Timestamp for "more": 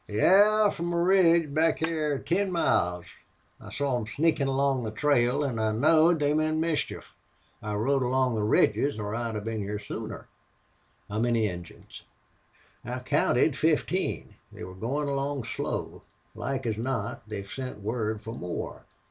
18.31-18.85